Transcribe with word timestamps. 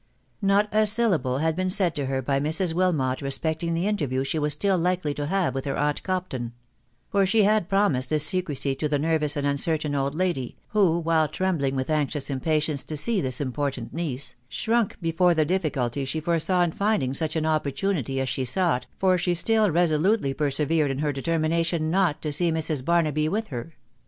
Not 0.41 0.67
a 0.71 0.87
syllable 0.87 1.37
had 1.37 1.55
been 1.55 1.69
said 1.69 1.93
to 1.93 2.07
her 2.07 2.23
by 2.23 2.39
Mrs. 2.39 2.73
Wilmot 2.73 3.21
respect 3.21 3.61
ing 3.61 3.75
the 3.75 3.85
interview 3.85 4.23
she 4.23 4.39
was 4.39 4.53
still 4.53 4.75
likely 4.75 5.13
to 5.13 5.27
have 5.27 5.53
with 5.53 5.65
her 5.65 5.77
aunt 5.77 6.01
Compton; 6.01 6.53
for 7.11 7.23
she 7.23 7.43
had 7.43 7.69
promised 7.69 8.09
this 8.09 8.25
secrecy 8.25 8.73
to 8.73 8.89
the 8.89 8.97
nervous 8.97 9.37
and 9.37 9.45
uncertain 9.45 9.93
old 9.93 10.15
lady, 10.15 10.57
who, 10.69 10.97
while 10.97 11.27
trembling 11.27 11.75
with 11.75 11.91
anxious 11.91 12.31
impatience 12.31 12.81
to 12.81 12.97
see 12.97 13.21
this 13.21 13.39
important 13.39 13.93
niece, 13.93 14.37
shrunk 14.49 14.97
before 15.03 15.35
the 15.35 15.45
diffi 15.45 15.69
culties 15.69 16.07
she 16.07 16.19
foresaw 16.19 16.63
in 16.63 16.71
finding 16.71 17.13
such 17.13 17.35
an 17.35 17.45
opportunity 17.45 18.19
as 18.19 18.27
she 18.27 18.43
sought, 18.43 18.87
for 18.97 19.19
she 19.19 19.35
still 19.35 19.69
resolutely 19.69 20.33
persevered 20.33 20.89
in 20.89 20.97
her 20.97 21.13
determination 21.13 21.91
not 21.91 22.23
to 22.23 22.33
see 22.33 22.51
Mrs. 22.51 22.83
Barnaby 22.83 23.29
with 23.29 23.49
her 23.49 23.75